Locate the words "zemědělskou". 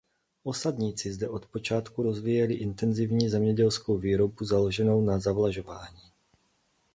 3.29-3.97